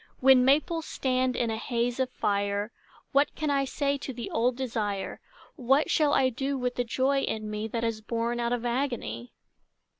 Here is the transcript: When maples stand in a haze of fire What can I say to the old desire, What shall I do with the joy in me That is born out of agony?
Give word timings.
When 0.19 0.43
maples 0.43 0.87
stand 0.87 1.35
in 1.35 1.51
a 1.51 1.57
haze 1.57 1.99
of 1.99 2.09
fire 2.09 2.71
What 3.11 3.35
can 3.35 3.51
I 3.51 3.65
say 3.65 3.99
to 3.99 4.11
the 4.11 4.31
old 4.31 4.55
desire, 4.57 5.21
What 5.57 5.91
shall 5.91 6.11
I 6.15 6.29
do 6.29 6.57
with 6.57 6.73
the 6.73 6.83
joy 6.83 7.19
in 7.21 7.51
me 7.51 7.67
That 7.67 7.83
is 7.83 8.01
born 8.01 8.39
out 8.39 8.51
of 8.51 8.65
agony? 8.65 9.35